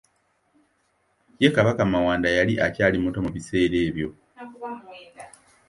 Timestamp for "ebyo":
3.87-4.07